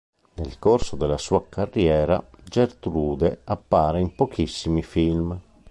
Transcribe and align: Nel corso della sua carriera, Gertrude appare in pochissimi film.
Nel 0.33 0.57
corso 0.57 0.95
della 0.95 1.19
sua 1.19 1.45
carriera, 1.47 2.27
Gertrude 2.45 3.41
appare 3.45 3.99
in 4.01 4.15
pochissimi 4.15 4.81
film. 4.81 5.39